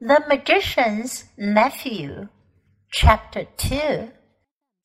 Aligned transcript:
The 0.00 0.22
Magician's 0.28 1.24
Nephew, 1.36 2.28
Chapter 2.92 3.46
2 3.56 4.08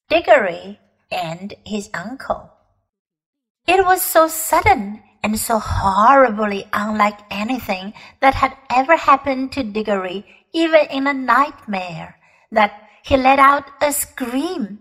Digory 0.09 0.79
and 1.11 1.53
His 1.63 1.91
Uncle. 1.93 2.49
It 3.67 3.85
was 3.85 4.01
so 4.01 4.27
sudden 4.27 5.03
and 5.21 5.37
so 5.37 5.59
horribly 5.59 6.65
unlike 6.73 7.19
anything 7.29 7.93
that 8.21 8.33
had 8.33 8.57
ever 8.71 8.97
happened 8.97 9.51
to 9.51 9.63
Digory, 9.63 10.25
even 10.51 10.87
in 10.89 11.05
a 11.05 11.13
nightmare, 11.13 12.15
that 12.51 12.73
he 13.03 13.15
let 13.15 13.37
out 13.37 13.65
a 13.83 13.93
scream. 13.93 14.79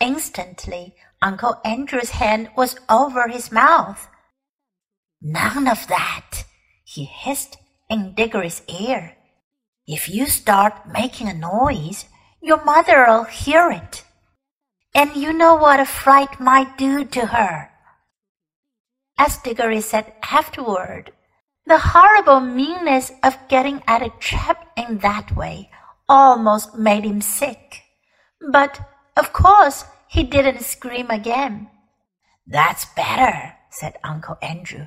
Instantly, 0.00 0.94
Uncle 1.20 1.60
Andrew's 1.66 2.12
hand 2.12 2.48
was 2.56 2.78
over 2.88 3.28
his 3.28 3.52
mouth. 3.52 4.08
None 5.20 5.68
of 5.68 5.86
that, 5.88 6.44
he 6.82 7.04
hissed 7.04 7.58
in 7.90 8.14
Digory's 8.14 8.62
ear. 8.68 9.18
If 9.86 10.08
you 10.08 10.26
start 10.26 10.90
making 10.90 11.28
a 11.28 11.34
noise, 11.34 12.06
your 12.40 12.64
mother'll 12.64 13.24
hear 13.24 13.70
it. 13.70 14.02
And 14.94 15.14
you 15.14 15.32
know 15.32 15.56
what 15.56 15.78
a 15.78 15.84
fright 15.84 16.40
might 16.40 16.78
do 16.78 17.04
to 17.04 17.26
her. 17.26 17.70
As 19.18 19.36
Digory 19.38 19.82
said 19.82 20.12
afterward, 20.22 21.12
the 21.66 21.78
horrible 21.78 22.40
meanness 22.40 23.12
of 23.22 23.36
getting 23.48 23.82
at 23.86 24.02
a 24.02 24.12
trap 24.20 24.66
in 24.76 24.98
that 24.98 25.36
way 25.36 25.70
almost 26.08 26.76
made 26.76 27.04
him 27.04 27.20
sick. 27.20 27.82
But, 28.50 28.80
of 29.16 29.34
course, 29.34 29.84
he 30.08 30.22
didn't 30.22 30.62
scream 30.62 31.10
again. 31.10 31.68
That's 32.46 32.86
better, 32.96 33.54
said 33.70 33.98
Uncle 34.02 34.38
Andrew. 34.40 34.86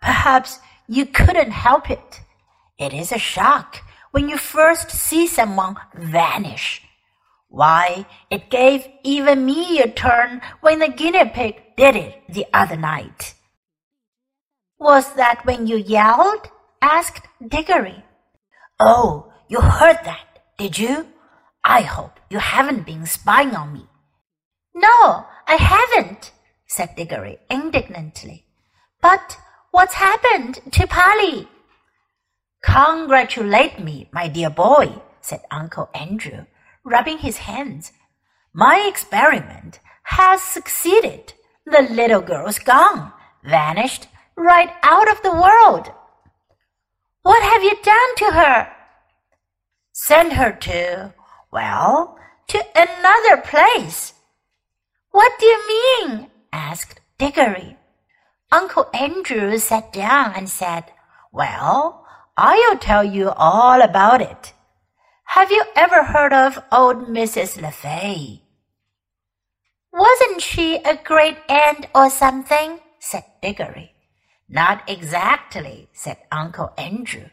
Perhaps 0.00 0.60
you 0.88 1.04
couldn't 1.04 1.50
help 1.50 1.90
it. 1.90 2.20
It 2.78 2.94
is 2.94 3.12
a 3.12 3.18
shock 3.18 3.82
when 4.10 4.28
you 4.28 4.36
first 4.36 4.90
see 4.90 5.26
someone 5.26 5.76
vanish. 5.94 6.82
Why, 7.48 8.06
it 8.30 8.50
gave 8.50 8.86
even 9.02 9.44
me 9.44 9.80
a 9.80 9.90
turn 9.90 10.40
when 10.60 10.78
the 10.78 10.88
guinea 10.88 11.28
pig 11.28 11.62
did 11.76 11.96
it 11.96 12.22
the 12.28 12.46
other 12.52 12.76
night. 12.76 13.34
Was 14.78 15.14
that 15.14 15.44
when 15.44 15.66
you 15.66 15.76
yelled? 15.76 16.48
asked 16.80 17.26
Digory. 17.46 18.04
Oh, 18.78 19.32
you 19.48 19.60
heard 19.60 19.98
that, 20.04 20.40
did 20.58 20.78
you? 20.78 21.08
I 21.64 21.82
hope 21.82 22.18
you 22.30 22.38
haven't 22.38 22.86
been 22.86 23.04
spying 23.04 23.54
on 23.54 23.72
me. 23.72 23.86
No, 24.74 25.26
I 25.46 25.56
haven't, 25.56 26.32
said 26.66 26.94
Digory 26.96 27.38
indignantly. 27.50 28.46
But 29.02 29.36
what's 29.72 29.94
happened 29.94 30.60
to 30.72 30.86
Polly? 30.86 31.48
Congratulate 32.62 33.78
me, 33.78 34.08
my 34.12 34.28
dear 34.28 34.50
boy, 34.50 35.00
said 35.20 35.40
Uncle 35.50 35.88
Andrew, 35.94 36.44
rubbing 36.84 37.18
his 37.18 37.38
hands. 37.38 37.92
My 38.52 38.84
experiment 38.86 39.80
has 40.04 40.42
succeeded. 40.42 41.32
The 41.64 41.82
little 41.90 42.20
girl's 42.20 42.58
gone, 42.58 43.12
vanished 43.44 44.08
right 44.36 44.70
out 44.82 45.10
of 45.10 45.22
the 45.22 45.32
world. 45.32 45.92
What 47.22 47.42
have 47.42 47.62
you 47.62 47.76
done 47.82 48.14
to 48.16 48.24
her? 48.32 48.72
Sent 49.92 50.32
her 50.34 50.52
to, 50.52 51.14
well, 51.52 52.18
to 52.48 52.64
another 52.74 53.42
place. 53.42 54.14
What 55.10 55.32
do 55.38 55.46
you 55.46 55.68
mean? 55.68 56.30
asked 56.52 57.00
Digory. 57.18 57.76
Uncle 58.50 58.88
Andrew 58.94 59.58
sat 59.58 59.92
down 59.92 60.32
and 60.34 60.48
said, 60.48 60.84
Well, 61.32 62.06
I'll 62.36 62.78
tell 62.78 63.04
you 63.04 63.30
all 63.30 63.82
about 63.82 64.22
it. 64.22 64.52
Have 65.24 65.50
you 65.50 65.64
ever 65.76 66.04
heard 66.04 66.32
of 66.32 66.62
old 66.72 67.06
Mrs. 67.08 67.58
LeFay? 67.58 68.40
Wasn't 69.92 70.40
she 70.40 70.76
a 70.76 70.96
great 70.96 71.38
aunt 71.48 71.86
or 71.94 72.10
something? 72.10 72.80
said 72.98 73.24
Digory. 73.42 73.92
Not 74.48 74.82
exactly, 74.88 75.88
said 75.92 76.18
Uncle 76.32 76.72
Andrew. 76.76 77.28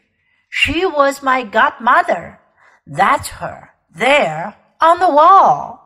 She 0.48 0.86
was 0.86 1.22
my 1.22 1.42
godmother. 1.42 2.40
That's 2.86 3.28
her, 3.28 3.70
there, 3.90 4.56
on 4.80 5.00
the 5.00 5.10
wall. 5.10 5.84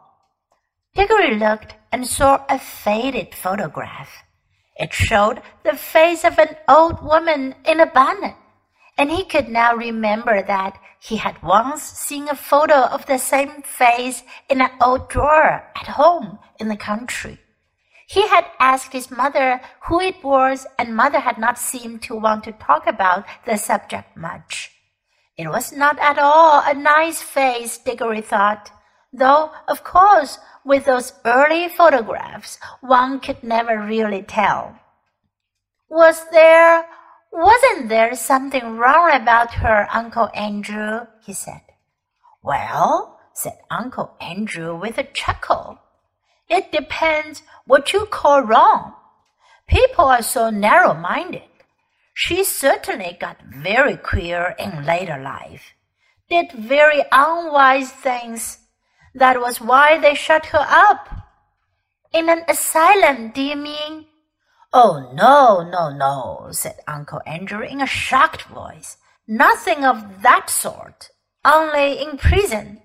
Digory 0.95 1.39
looked 1.39 1.75
and 1.91 2.07
saw 2.07 2.45
a 2.49 2.59
faded 2.59 3.35
photograph. 3.35 4.11
It 4.77 4.93
showed 4.93 5.43
the 5.65 5.77
face 5.77 6.25
of 6.25 6.39
an 6.39 6.57
old 6.69 7.03
woman 7.03 7.55
in 7.65 7.81
a 7.81 7.87
bonnet 7.87 8.37
and 8.99 9.11
he 9.11 9.25
could 9.25 9.49
now 9.49 9.75
remember 9.75 10.43
that 10.43 10.79
he 11.01 11.17
had 11.17 11.43
once 11.43 11.83
seen 11.83 12.29
a 12.29 12.37
photo 12.37 12.85
of 12.85 13.07
the 13.07 13.19
same 13.19 13.63
face 13.63 14.23
in 14.49 14.61
an 14.61 14.71
old 14.81 15.09
drawer 15.09 15.65
at 15.75 15.89
home 15.89 16.39
in 16.61 16.69
the 16.69 16.77
country. 16.77 17.39
He 18.07 18.29
had 18.29 18.45
asked 18.61 18.93
his 18.93 19.11
mother 19.11 19.61
who 19.89 20.01
it 20.01 20.23
was, 20.23 20.67
and 20.79 20.95
mother 20.95 21.21
had 21.21 21.39
not 21.39 21.59
seemed 21.59 22.03
to 22.03 22.15
want 22.15 22.45
to 22.45 22.53
talk 22.53 22.87
about 22.87 23.25
the 23.47 23.57
subject 23.57 24.17
much. 24.17 24.71
It 25.39 25.49
was 25.49 25.73
not 25.73 25.99
at 25.99 26.19
all 26.19 26.63
a 26.65 26.75
nice 26.75 27.23
face, 27.23 27.79
Digory 27.79 28.21
thought, 28.21 28.71
though, 29.13 29.51
of 29.67 29.83
course, 29.83 30.39
with 30.65 30.85
those 30.85 31.15
early 31.25 31.69
photographs, 31.69 32.59
one 32.81 33.19
could 33.19 33.43
never 33.43 33.81
really 33.81 34.23
tell. 34.23 34.79
Was 35.89 36.25
there 36.31 36.85
wasn't 37.33 37.89
there 37.89 38.15
something 38.15 38.77
wrong 38.77 39.11
about 39.13 39.55
her, 39.55 39.89
Uncle 39.91 40.29
Andrew? 40.35 41.07
he 41.25 41.33
said. 41.33 41.63
Well, 42.43 43.19
said 43.35 43.59
Uncle 43.71 44.15
Andrew 44.21 44.77
with 44.77 44.99
a 44.99 45.05
chuckle. 45.05 45.79
It 46.49 46.71
depends 46.71 47.43
what 47.65 47.93
you 47.93 48.07
call 48.07 48.43
wrong. 48.43 48.95
People 49.67 50.05
are 50.05 50.23
so 50.23 50.51
narrow 50.51 50.93
minded. 50.93 51.49
She 52.15 52.45
certainly 52.45 53.17
got 53.19 53.39
very 53.43 53.97
queer 53.97 54.55
in 54.59 54.85
later 54.85 55.19
life, 55.19 55.73
did 56.29 56.53
very 56.53 57.03
unwise 57.11 57.91
things. 57.91 58.59
That 59.15 59.41
was 59.41 59.61
why 59.61 59.99
they 59.99 60.15
shut 60.15 60.47
her 60.47 60.67
up. 60.69 61.09
In 62.13 62.29
an 62.29 62.45
asylum, 62.49 63.31
do 63.31 63.43
you 63.43 63.57
mean? 63.57 64.07
Oh, 64.75 65.11
no, 65.13 65.69
no, 65.69 65.95
no, 65.95 66.49
said 66.53 66.77
Uncle 66.89 67.21
Andrew 67.27 67.63
in 67.63 67.83
a 67.83 67.87
shocked 67.87 68.45
voice. 68.45 68.97
Nothing 69.29 69.85
of 69.85 70.23
that 70.23 70.49
sort. 70.49 71.11
Only 71.45 72.01
in 72.01 72.17
prison. 72.17 72.81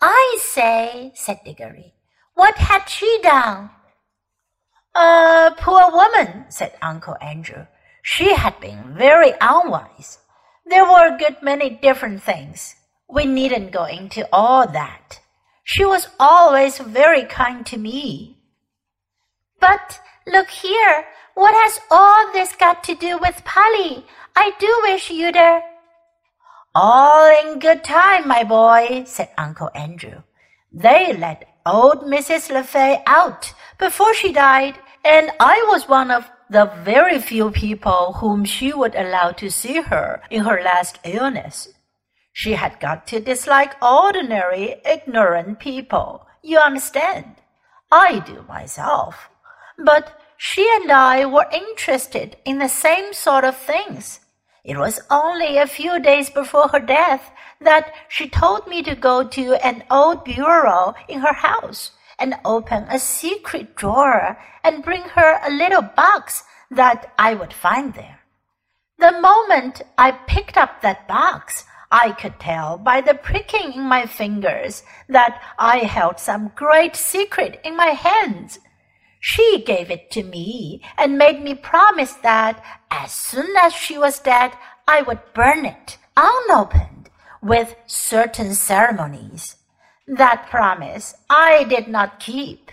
I 0.00 0.38
say, 0.40 1.12
said 1.14 1.40
Digory, 1.44 1.94
what 2.34 2.56
had 2.56 2.86
she 2.86 3.20
done? 3.22 3.70
A 4.94 5.54
poor 5.58 5.90
woman, 5.90 6.44
said 6.48 6.74
Uncle 6.80 7.16
Andrew. 7.20 7.66
She 8.02 8.34
had 8.34 8.60
been 8.60 8.94
very 8.96 9.32
unwise. 9.40 10.18
There 10.66 10.84
were 10.84 11.14
a 11.14 11.18
good 11.18 11.36
many 11.42 11.70
different 11.70 12.22
things. 12.22 12.76
We 13.08 13.24
needn't 13.24 13.72
go 13.72 13.84
into 13.84 14.28
all 14.32 14.66
that. 14.68 15.20
She 15.64 15.84
was 15.84 16.08
always 16.20 16.78
very 16.78 17.24
kind 17.24 17.64
to 17.66 17.78
me. 17.78 18.38
But 19.60 20.00
Look 20.26 20.50
here, 20.50 21.04
what 21.34 21.54
has 21.54 21.80
all 21.90 22.32
this 22.32 22.54
got 22.54 22.84
to 22.84 22.94
do 22.94 23.18
with 23.18 23.42
Polly? 23.44 24.06
I 24.36 24.52
do 24.58 24.80
wish 24.82 25.10
you'd. 25.10 25.36
Uh... 25.36 25.60
All 26.74 27.26
in 27.40 27.58
good 27.58 27.82
time, 27.82 28.28
my 28.28 28.44
boy, 28.44 29.04
said 29.06 29.30
Uncle 29.36 29.70
Andrew. 29.74 30.22
They 30.72 31.12
let 31.12 31.48
old 31.66 32.02
Mrs. 32.04 32.50
LeFay 32.50 33.02
out 33.06 33.52
before 33.78 34.14
she 34.14 34.32
died, 34.32 34.78
and 35.04 35.32
I 35.40 35.66
was 35.70 35.88
one 35.88 36.10
of 36.10 36.30
the 36.48 36.70
very 36.84 37.18
few 37.18 37.50
people 37.50 38.14
whom 38.20 38.44
she 38.44 38.72
would 38.72 38.94
allow 38.94 39.32
to 39.32 39.50
see 39.50 39.80
her 39.82 40.22
in 40.30 40.44
her 40.44 40.62
last 40.62 40.98
illness. 41.04 41.68
She 42.32 42.52
had 42.52 42.78
got 42.78 43.06
to 43.08 43.20
dislike 43.20 43.74
ordinary, 43.82 44.76
ignorant 44.86 45.58
people. 45.58 46.26
You 46.42 46.58
understand? 46.58 47.36
I 47.90 48.20
do 48.20 48.44
myself. 48.48 49.28
But 49.84 50.18
she 50.36 50.68
and 50.80 50.92
I 50.92 51.26
were 51.26 51.46
interested 51.52 52.36
in 52.44 52.58
the 52.58 52.68
same 52.68 53.12
sort 53.12 53.44
of 53.44 53.56
things. 53.56 54.20
It 54.64 54.78
was 54.78 55.00
only 55.10 55.56
a 55.56 55.66
few 55.66 55.98
days 55.98 56.30
before 56.30 56.68
her 56.68 56.78
death 56.78 57.32
that 57.60 57.92
she 58.08 58.28
told 58.28 58.68
me 58.68 58.82
to 58.84 58.94
go 58.94 59.26
to 59.26 59.54
an 59.66 59.82
old 59.90 60.22
bureau 60.24 60.94
in 61.08 61.18
her 61.18 61.32
house 61.32 61.90
and 62.16 62.36
open 62.44 62.84
a 62.84 63.00
secret 63.00 63.74
drawer 63.74 64.38
and 64.62 64.84
bring 64.84 65.02
her 65.02 65.40
a 65.42 65.50
little 65.50 65.82
box 65.82 66.44
that 66.70 67.12
I 67.18 67.34
would 67.34 67.52
find 67.52 67.94
there. 67.94 68.20
The 68.98 69.20
moment 69.20 69.82
I 69.98 70.12
picked 70.12 70.56
up 70.56 70.80
that 70.82 71.08
box, 71.08 71.64
I 71.90 72.12
could 72.12 72.38
tell 72.38 72.78
by 72.78 73.00
the 73.00 73.14
pricking 73.14 73.72
in 73.72 73.82
my 73.82 74.06
fingers 74.06 74.84
that 75.08 75.42
I 75.58 75.78
held 75.78 76.20
some 76.20 76.52
great 76.54 76.94
secret 76.94 77.60
in 77.64 77.76
my 77.76 77.90
hands. 78.08 78.60
She 79.24 79.62
gave 79.64 79.88
it 79.88 80.10
to 80.10 80.24
me 80.24 80.82
and 80.98 81.16
made 81.16 81.40
me 81.40 81.54
promise 81.54 82.14
that 82.24 82.60
as 82.90 83.12
soon 83.12 83.54
as 83.56 83.72
she 83.72 83.96
was 83.96 84.18
dead, 84.18 84.50
I 84.88 85.02
would 85.02 85.20
burn 85.32 85.64
it 85.64 85.96
unopened 86.16 87.08
with 87.40 87.76
certain 87.86 88.52
ceremonies. 88.52 89.58
That 90.08 90.48
promise 90.50 91.14
I 91.30 91.62
did 91.62 91.86
not 91.86 92.18
keep. 92.18 92.72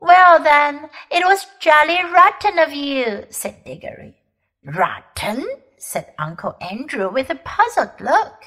Well, 0.00 0.42
then, 0.42 0.90
it 1.08 1.24
was 1.24 1.46
jolly 1.60 2.02
rotten 2.12 2.58
of 2.58 2.72
you, 2.72 3.24
said 3.30 3.64
Digory. 3.64 4.16
Rotten? 4.64 5.46
said 5.76 6.14
Uncle 6.18 6.56
Andrew 6.60 7.12
with 7.12 7.30
a 7.30 7.36
puzzled 7.36 8.00
look. 8.00 8.46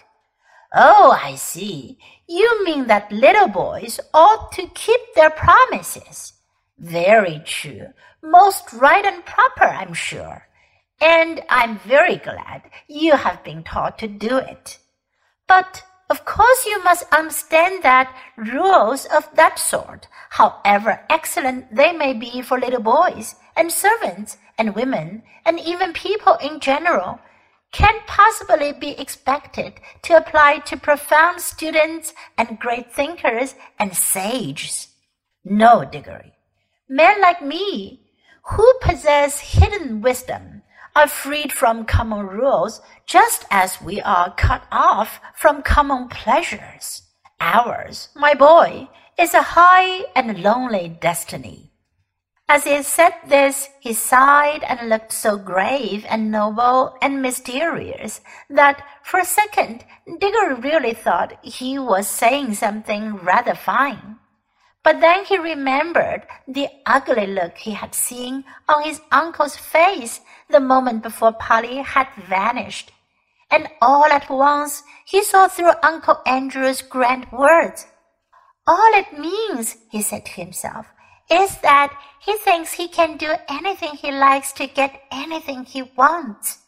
Oh, 0.76 1.18
I 1.24 1.36
see. 1.36 1.98
You 2.28 2.66
mean 2.66 2.88
that 2.88 3.14
little 3.14 3.48
boys 3.48 4.02
ought 4.14 4.52
to 4.52 4.68
keep 4.68 5.00
their 5.16 5.30
promises. 5.30 6.34
Very 6.82 7.44
true. 7.46 7.94
Most 8.24 8.74
right 8.74 9.06
and 9.06 9.24
proper, 9.24 9.66
I'm 9.66 9.94
sure. 9.94 10.48
And 11.00 11.44
I'm 11.48 11.78
very 11.78 12.16
glad 12.16 12.64
you 12.88 13.16
have 13.16 13.44
been 13.44 13.64
taught 13.64 14.00
to 14.00 14.08
do 14.08 14.38
it. 14.38 14.80
But 15.48 15.84
of 16.10 16.26
course 16.26 16.66
you 16.66 16.84
must 16.84 17.06
understand 17.12 17.84
that 17.84 18.16
rules 18.36 19.06
of 19.06 19.30
that 19.36 19.60
sort, 19.60 20.08
however 20.32 21.02
excellent 21.08 21.74
they 21.76 21.94
may 21.94 22.14
be 22.14 22.42
for 22.42 22.60
little 22.60 22.82
boys 22.82 23.36
and 23.56 23.72
servants 23.72 24.38
and 24.58 24.74
women 24.74 25.22
and 25.46 25.60
even 25.60 25.94
people 25.94 26.36
in 26.42 26.60
general, 26.60 27.20
can't 27.72 28.08
possibly 28.08 28.74
be 28.74 29.00
expected 29.00 29.74
to 30.02 30.18
apply 30.18 30.60
to 30.66 30.78
profound 30.78 31.42
students 31.42 32.14
and 32.40 32.60
great 32.60 32.92
thinkers 32.92 33.54
and 33.78 33.96
sages. 33.96 34.88
No, 35.46 35.86
Digory. 35.86 36.34
Men 36.94 37.22
like 37.22 37.42
me, 37.42 38.02
who 38.44 38.70
possess 38.82 39.40
hidden 39.40 40.02
wisdom, 40.02 40.64
are 40.94 41.08
freed 41.08 41.54
from 41.54 41.86
common 41.86 42.28
rules 42.28 42.82
just 43.06 43.46
as 43.50 43.82
we 43.82 44.02
are 44.02 44.36
cut 44.36 44.64
off 44.74 45.22
from 45.34 45.62
common 45.62 46.10
pleasures. 46.10 47.04
Ours, 47.40 48.10
my 48.14 48.34
boy, 48.34 48.90
is 49.18 49.34
a 49.34 49.42
high 49.42 50.04
and 50.18 50.44
lonely 50.44 50.90
destiny. 51.00 51.72
As 52.50 52.66
he 52.66 52.84
said 52.84 53.14
this, 53.26 53.70
he 53.80 53.94
sighed 53.94 54.66
and 54.66 54.90
looked 54.90 55.14
so 55.14 55.38
grave 55.38 56.06
and 56.10 56.30
noble 56.30 56.98
and 57.02 57.22
mysterious 57.22 58.20
that 58.50 58.86
for 59.02 59.22
a 59.22 59.26
second 59.26 59.86
Digory 60.20 60.56
really 60.56 60.94
thought 60.94 61.40
he 61.42 61.80
was 61.80 62.06
saying 62.10 62.56
something 62.56 63.16
rather 63.16 63.56
fine. 63.56 64.18
But 64.84 65.00
then 65.00 65.26
he 65.26 65.38
remembered 65.38 66.24
the 66.48 66.68
ugly 66.86 67.28
look 67.28 67.58
he 67.58 67.72
had 67.72 67.94
seen 67.94 68.44
on 68.68 68.84
his 68.84 69.02
uncle's 69.12 69.56
face 69.56 70.22
the 70.50 70.60
moment 70.60 71.04
before 71.04 71.34
Polly 71.34 71.78
had 71.78 72.08
vanished. 72.16 72.92
And 73.52 73.68
all 73.82 74.06
at 74.06 74.30
once 74.30 74.84
he 75.06 75.24
saw 75.24 75.48
through 75.48 75.74
Uncle 75.84 76.22
Andrew's 76.26 76.82
grand 76.82 77.28
words. 77.32 77.86
All 78.66 78.94
it 78.94 79.18
means, 79.18 79.78
he 79.92 80.02
said 80.02 80.26
to 80.26 80.32
himself, 80.32 80.88
is 81.30 81.58
that 81.60 81.94
he 82.20 82.38
thinks 82.38 82.74
he 82.74 82.88
can 82.88 83.18
do 83.18 83.34
anything 83.50 83.92
he 83.96 84.12
likes 84.12 84.52
to 84.54 84.68
get 84.68 85.04
anything 85.12 85.64
he 85.64 85.84
wants. 85.96 86.60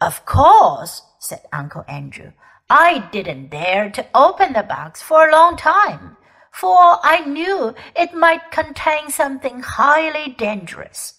Of 0.00 0.26
course, 0.26 1.02
said 1.18 1.42
Uncle 1.52 1.84
Andrew, 1.88 2.32
I 2.68 3.08
didn't 3.12 3.50
dare 3.50 3.90
to 3.90 4.06
open 4.14 4.52
the 4.52 4.62
box 4.62 5.02
for 5.02 5.28
a 5.28 5.32
long 5.32 5.56
time, 5.56 6.16
for 6.54 7.00
I 7.02 7.24
knew 7.26 7.74
it 7.96 8.14
might 8.14 8.52
contain 8.52 9.10
something 9.10 9.60
highly 9.60 10.32
dangerous. 10.32 11.14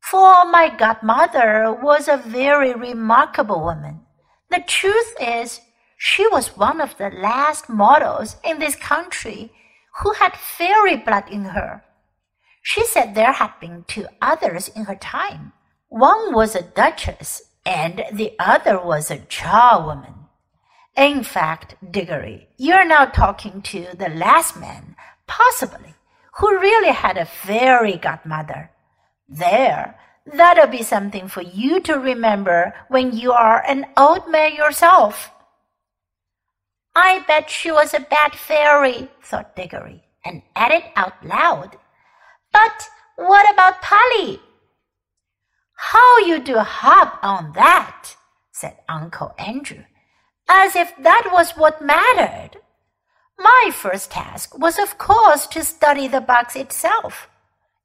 For 0.00 0.46
my 0.46 0.74
godmother 0.74 1.72
was 1.72 2.08
a 2.08 2.16
very 2.16 2.72
remarkable 2.72 3.62
woman. 3.62 4.06
The 4.50 4.64
truth 4.66 5.14
is, 5.20 5.60
she 5.98 6.26
was 6.28 6.56
one 6.56 6.80
of 6.80 6.96
the 6.96 7.10
last 7.10 7.68
models 7.68 8.36
in 8.42 8.58
this 8.58 8.76
country 8.76 9.52
who 10.00 10.12
had 10.12 10.36
fairy 10.36 10.96
blood 10.96 11.28
in 11.30 11.44
her. 11.44 11.84
She 12.62 12.84
said 12.84 13.14
there 13.14 13.32
had 13.32 13.60
been 13.60 13.84
two 13.86 14.06
others 14.22 14.68
in 14.68 14.84
her 14.84 14.96
time. 14.96 15.52
One 15.88 16.32
was 16.32 16.54
a 16.54 16.62
duchess, 16.62 17.42
and 17.66 18.04
the 18.12 18.32
other 18.38 18.82
was 18.82 19.10
a 19.10 19.18
charwoman. 19.18 20.25
In 20.96 21.22
fact, 21.22 21.74
Digory, 21.90 22.48
you're 22.56 22.86
now 22.86 23.04
talking 23.04 23.60
to 23.62 23.88
the 23.98 24.08
last 24.08 24.58
man, 24.58 24.96
possibly, 25.26 25.94
who 26.38 26.58
really 26.58 26.92
had 26.92 27.18
a 27.18 27.26
fairy 27.26 27.98
godmother. 27.98 28.70
There, 29.28 29.98
that'll 30.24 30.68
be 30.68 30.82
something 30.82 31.28
for 31.28 31.42
you 31.42 31.80
to 31.80 31.94
remember 31.98 32.74
when 32.88 33.14
you 33.14 33.32
are 33.32 33.62
an 33.66 33.86
old 33.96 34.30
man 34.30 34.54
yourself. 34.54 35.30
I 36.94 37.20
bet 37.28 37.50
she 37.50 37.70
was 37.70 37.92
a 37.92 38.00
bad 38.00 38.34
fairy, 38.34 39.10
thought 39.22 39.54
Digory, 39.54 40.02
and 40.24 40.40
added 40.54 40.84
out 40.96 41.22
loud. 41.22 41.76
But 42.52 42.88
what 43.16 43.52
about 43.52 43.82
Polly? 43.82 44.40
How 45.74 46.18
you 46.20 46.38
do 46.38 46.56
hop 46.56 47.18
on 47.22 47.52
that, 47.52 48.16
said 48.50 48.78
Uncle 48.88 49.34
Andrew, 49.38 49.84
as 50.48 50.76
if 50.76 50.92
that 50.98 51.30
was 51.32 51.52
what 51.52 51.82
mattered. 51.82 52.60
My 53.38 53.70
first 53.72 54.10
task 54.10 54.56
was, 54.58 54.78
of 54.78 54.98
course, 54.98 55.46
to 55.48 55.62
study 55.62 56.08
the 56.08 56.20
box 56.20 56.56
itself. 56.56 57.28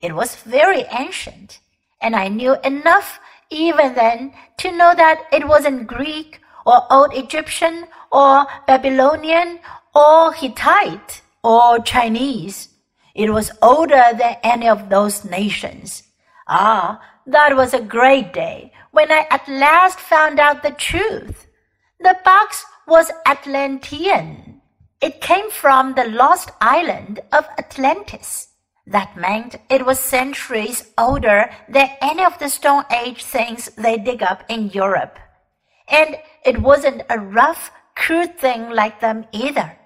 It 0.02 0.16
was 0.16 0.36
very 0.36 0.84
ancient, 0.92 1.60
and 2.02 2.16
I 2.16 2.28
knew 2.28 2.56
enough 2.64 3.20
even 3.50 3.94
then 3.96 4.34
to 4.58 4.72
know 4.72 4.94
that 4.96 5.28
it 5.32 5.48
wasn't 5.48 5.88
Greek 5.88 6.40
or 6.66 6.92
Old 6.92 7.14
Egyptian 7.14 7.88
or 8.12 8.46
Babylonian 8.66 9.60
or 9.94 10.34
Hittite 10.34 11.22
or 11.44 11.80
Chinese. 11.80 12.70
It 13.14 13.32
was 13.32 13.52
older 13.62 14.12
than 14.18 14.38
any 14.44 14.70
of 14.70 14.90
those 14.90 15.26
nations. 15.26 16.04
Ah, 16.48 17.02
that 17.28 17.56
was 17.56 17.74
a 17.74 17.82
great 17.82 18.34
day 18.34 18.72
when 18.92 19.12
I 19.12 19.28
at 19.30 19.48
last 19.48 20.00
found 20.00 20.40
out 20.40 20.64
the 20.64 20.72
truth. 20.72 21.48
The 22.04 22.18
box 22.26 22.66
was 22.88 23.12
Atlantean. 23.28 24.62
It 25.02 25.22
came 25.22 25.52
from 25.52 25.94
the 25.94 26.06
lost 26.06 26.50
island 26.60 27.20
of 27.32 27.46
Atlantis. 27.60 28.48
That 28.88 29.16
meant 29.16 29.58
it 29.70 29.86
was 29.86 30.00
centuries 30.00 30.90
older 30.98 31.52
than 31.70 31.90
any 32.02 32.24
of 32.24 32.40
the 32.40 32.50
Stone 32.50 32.86
Age 32.90 33.24
things 33.24 33.70
they 33.78 34.00
dig 34.00 34.24
up 34.24 34.44
in 34.50 34.70
Europe. 34.70 35.20
And 35.88 36.18
it 36.44 36.64
wasn't 36.64 37.04
a 37.08 37.20
rough, 37.20 37.72
crude 37.96 38.36
thing 38.40 38.72
like 38.72 39.00
them 39.00 39.26
either. 39.32 39.78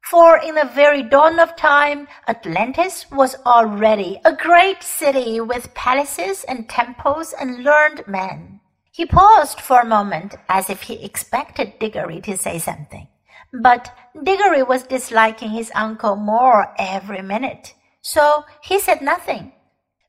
For 0.00 0.38
in 0.38 0.54
the 0.54 0.70
very 0.72 1.02
dawn 1.02 1.40
of 1.40 1.56
time, 1.56 2.06
Atlantis 2.28 3.10
was 3.10 3.34
already 3.44 4.20
a 4.24 4.32
great 4.32 4.84
city 4.84 5.40
with 5.40 5.74
palaces 5.74 6.44
and 6.44 6.68
temples 6.68 7.32
and 7.32 7.64
learned 7.64 8.06
men. 8.06 8.57
He 8.98 9.06
paused 9.06 9.60
for 9.60 9.78
a 9.78 9.86
moment 9.86 10.34
as 10.48 10.68
if 10.68 10.82
he 10.82 11.04
expected 11.04 11.78
Digory 11.78 12.20
to 12.22 12.36
say 12.36 12.58
something. 12.58 13.06
But 13.52 13.96
Digory 14.24 14.64
was 14.64 14.82
disliking 14.82 15.50
his 15.50 15.70
uncle 15.72 16.16
more 16.16 16.74
every 16.76 17.22
minute, 17.22 17.74
so 18.02 18.44
he 18.60 18.80
said 18.80 19.00
nothing. 19.00 19.52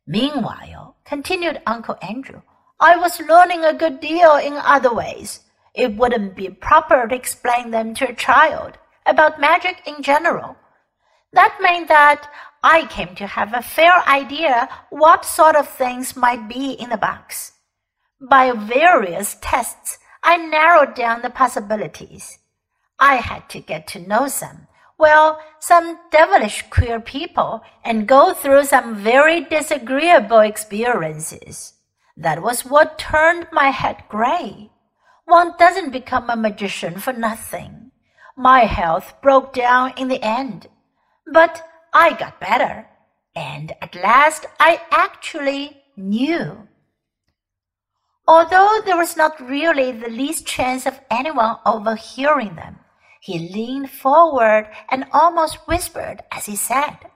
Meanwhile, 0.07 0.95
continued 1.05 1.61
Uncle 1.67 1.99
Andrew, 2.01 2.41
I 2.79 2.97
was 2.97 3.19
learning 3.19 3.63
a 3.63 3.75
good 3.75 3.99
deal 3.99 4.37
in 4.37 4.53
other 4.53 4.91
ways. 4.91 5.41
It 5.75 5.95
wouldn't 5.95 6.35
be 6.35 6.49
proper 6.49 7.07
to 7.07 7.15
explain 7.15 7.69
them 7.69 7.93
to 7.93 8.09
a 8.09 8.15
child 8.15 8.79
about 9.05 9.39
magic 9.39 9.83
in 9.85 10.01
general. 10.01 10.55
That 11.33 11.59
meant 11.61 11.89
that 11.89 12.27
I 12.63 12.87
came 12.87 13.13
to 13.17 13.27
have 13.27 13.53
a 13.53 13.61
fair 13.61 14.01
idea 14.07 14.67
what 14.89 15.25
sort 15.25 15.55
of 15.55 15.69
things 15.69 16.15
might 16.15 16.49
be 16.49 16.71
in 16.71 16.89
the 16.89 16.97
box. 16.97 17.51
By 18.21 18.51
various 18.51 19.37
tests, 19.39 19.97
I 20.21 20.35
narrowed 20.35 20.93
down 20.93 21.21
the 21.21 21.29
possibilities. 21.29 22.39
I 22.99 23.15
had 23.15 23.47
to 23.49 23.61
get 23.61 23.87
to 23.87 24.07
know 24.07 24.27
some, 24.27 24.67
well, 24.97 25.39
some 25.59 25.97
devilish 26.11 26.63
queer 26.69 26.99
people 26.99 27.63
and 27.85 28.09
go 28.09 28.33
through 28.33 28.65
some 28.65 28.95
very 28.95 29.39
disagreeable 29.45 30.39
experiences. 30.39 31.75
That 32.17 32.41
was 32.41 32.65
what 32.65 32.99
turned 32.99 33.47
my 33.53 33.69
head 33.69 34.03
gray. 34.09 34.69
One 35.23 35.53
doesn't 35.57 35.91
become 35.91 36.29
a 36.29 36.35
magician 36.35 36.99
for 36.99 37.13
nothing. 37.13 37.91
My 38.35 38.65
health 38.65 39.13
broke 39.21 39.53
down 39.53 39.93
in 39.95 40.09
the 40.09 40.21
end, 40.21 40.67
but 41.31 41.65
I 41.93 42.17
got 42.19 42.41
better, 42.41 42.87
and 43.33 43.71
at 43.81 43.95
last 43.95 44.45
I 44.59 44.81
actually 44.91 45.83
knew. 45.95 46.68
Although 48.29 48.81
there 48.85 48.95
was 48.95 49.17
not 49.17 49.41
really 49.41 49.91
the 49.91 50.07
least 50.07 50.45
chance 50.45 50.85
of 50.85 51.01
anyone 51.09 51.57
overhearing 51.65 52.53
them, 52.53 52.77
he 53.19 53.39
leaned 53.39 53.89
forward 53.89 54.69
and 54.87 55.07
almost 55.11 55.67
whispered 55.67 56.21
as 56.31 56.45
he 56.45 56.55
said, 56.55 57.09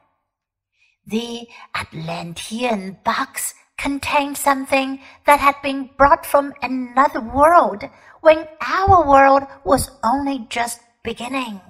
The 1.05 1.47
Atlantean 1.75 2.97
box 3.05 3.53
contained 3.77 4.39
something 4.39 5.01
that 5.27 5.39
had 5.39 5.61
been 5.61 5.91
brought 5.99 6.25
from 6.25 6.55
another 6.63 7.21
world 7.21 7.83
when 8.21 8.47
our 8.59 9.07
world 9.07 9.43
was 9.63 9.91
only 10.03 10.47
just 10.49 10.79
beginning. 11.03 11.61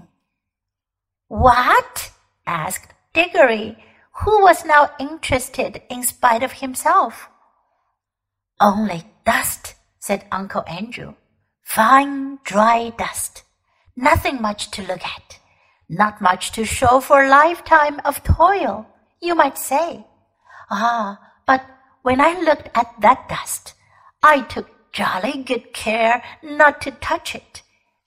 What? 1.27 2.11
asked 2.47 2.93
Digory, 3.13 3.75
who 4.23 4.41
was 4.41 4.63
now 4.63 4.91
interested 5.01 5.81
in 5.89 6.03
spite 6.03 6.43
of 6.43 6.63
himself. 6.63 7.27
Only 8.61 9.03
dust, 9.25 9.75
said 9.99 10.25
Uncle 10.31 10.63
Andrew. 10.67 11.15
Fine, 11.63 12.39
dry 12.43 12.91
dust. 12.97 13.43
Nothing 13.95 14.41
much 14.41 14.71
to 14.71 14.81
look 14.81 15.03
at. 15.03 15.39
Not 15.89 16.21
much 16.21 16.51
to 16.53 16.65
show 16.65 16.99
for 16.99 17.23
a 17.23 17.29
lifetime 17.29 18.01
of 18.05 18.23
toil, 18.23 18.87
you 19.21 19.35
might 19.35 19.57
say. 19.57 20.05
Ah, 20.69 21.19
but 21.45 21.63
when 22.01 22.19
I 22.19 22.39
looked 22.39 22.69
at 22.75 22.93
that 23.01 23.29
dust, 23.29 23.73
I 24.21 24.41
took 24.41 24.69
jolly 24.91 25.43
good 25.43 25.73
care 25.73 26.23
not 26.41 26.81
to 26.81 26.91
touch 26.91 27.35
it, 27.35 27.61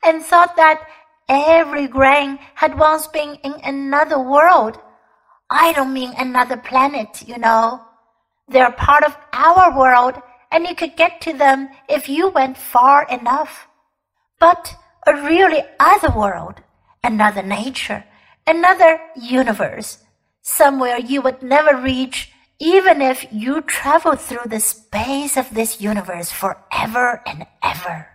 and 0.04 0.22
thought 0.22 0.56
that 0.56 0.86
every 1.28 1.88
grain 1.88 2.38
had 2.54 2.78
once 2.78 3.06
been 3.08 3.34
in 3.42 3.54
another 3.64 4.18
world. 4.18 4.78
I 5.50 5.72
don't 5.72 5.92
mean 5.92 6.14
another 6.16 6.56
planet, 6.56 7.22
you 7.26 7.38
know. 7.38 7.80
They're 8.48 8.72
part 8.72 9.04
of 9.04 9.16
our 9.32 9.76
world, 9.76 10.14
and 10.56 10.66
you 10.66 10.74
could 10.74 10.96
get 10.96 11.20
to 11.20 11.34
them 11.34 11.68
if 11.86 12.08
you 12.08 12.30
went 12.30 12.56
far 12.56 13.06
enough. 13.10 13.68
But 14.40 14.74
a 15.06 15.12
really 15.12 15.62
other 15.78 16.08
world, 16.08 16.62
another 17.04 17.42
nature, 17.42 18.04
another 18.46 18.98
universe, 19.14 19.98
somewhere 20.40 20.98
you 20.98 21.20
would 21.20 21.42
never 21.42 21.76
reach 21.76 22.32
even 22.58 23.02
if 23.02 23.26
you 23.30 23.60
traveled 23.60 24.18
through 24.18 24.48
the 24.48 24.58
space 24.58 25.36
of 25.36 25.52
this 25.52 25.82
universe 25.82 26.32
forever 26.32 27.20
and 27.26 27.46
ever. 27.62 28.08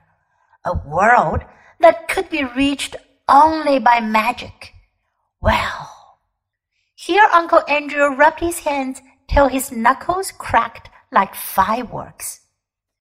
A 0.65 0.73
world 0.87 1.41
that 1.79 2.07
could 2.07 2.27
be 2.31 2.43
reached 2.43 2.95
only 3.29 3.77
by 3.77 3.99
magic. 3.99 4.73
Well, 5.39 6.17
here 6.95 7.27
Uncle 7.31 7.61
Andrew 7.67 8.15
rubbed 8.15 8.39
his 8.39 8.59
hands 8.61 8.99
till 9.27 9.47
his 9.47 9.71
knuckles 9.71 10.31
cracked 10.31 10.89
like 11.11 11.35
fireworks. 11.35 12.40